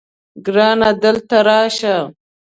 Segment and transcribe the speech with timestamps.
[0.45, 1.95] ګرانه دلته راشه